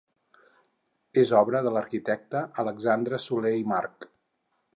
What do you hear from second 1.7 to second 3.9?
l'arquitecte Alexandre Soler i